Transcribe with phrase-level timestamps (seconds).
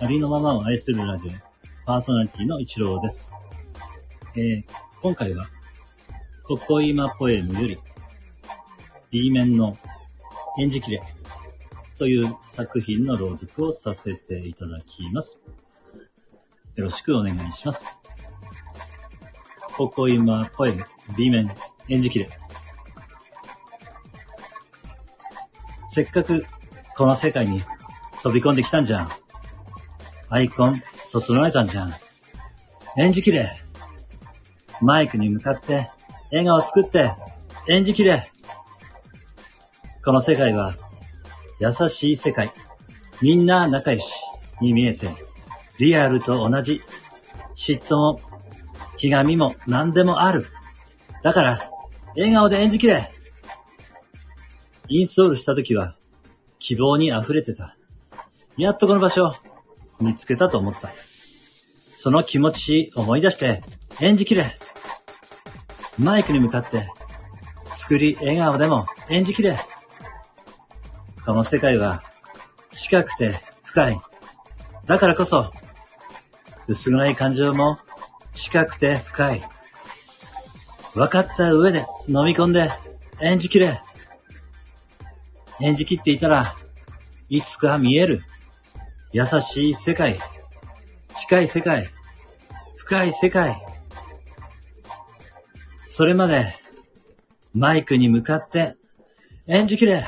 [0.00, 1.32] ありのままを愛するラジオ、
[1.84, 3.32] パーソナリティの一郎です。
[4.36, 4.64] えー、
[5.02, 5.48] 今回は、
[6.44, 7.78] ここ今ポエムより、
[9.10, 9.76] B 面の
[10.56, 11.02] 演じきれ
[11.98, 15.38] という作品の朗読をさせていただきます。
[16.76, 17.84] よろしくお願いします。
[19.76, 20.84] ここ今ポエム
[21.16, 21.52] B 面
[21.88, 22.30] 演じきれ。
[25.88, 26.46] せっかく
[26.96, 27.62] この世界に
[28.22, 29.08] 飛び込んできたんじゃん。
[30.28, 30.80] アイコン
[31.10, 31.92] 整えたんじゃん。
[32.96, 33.60] 演じきれ。
[34.80, 35.90] マイクに向かって
[36.30, 37.12] 笑顔作って
[37.68, 38.28] 演じきれ。
[40.04, 40.76] この世界は
[41.58, 42.52] 優しい世界。
[43.20, 44.06] みんな仲良し
[44.60, 45.08] に見えて
[45.78, 46.80] リアルと同じ
[47.56, 48.20] 嫉妬も
[48.96, 50.46] ひがみも何でもある。
[51.22, 51.70] だから
[52.16, 53.12] 笑顔で演じきれ。
[54.88, 55.96] インストールした時は
[56.58, 57.76] 希望に溢れてた。
[58.56, 59.34] やっとこの場所
[60.00, 60.90] 見つけたと思った。
[61.96, 63.62] その気持ち思い出して
[64.00, 64.58] 演じきれ。
[65.98, 66.88] マイクに向かって
[67.74, 69.58] 作り笑顔でも演じきれ。
[71.28, 72.02] この世界は
[72.72, 74.00] 近くて深い。
[74.86, 75.52] だからこそ
[76.66, 77.76] 薄暗い感情も
[78.32, 79.42] 近くて深い。
[80.94, 82.70] 分かった上で飲み込んで
[83.20, 83.82] 演じきれ。
[85.60, 86.56] 演じきっていたら
[87.28, 88.24] いつか見える。
[89.12, 90.18] 優しい世界、
[91.14, 91.90] 近い世界、
[92.76, 93.62] 深い世界。
[95.86, 96.54] それまで、
[97.52, 98.76] マイクに向かって
[99.46, 100.06] 演じきれ。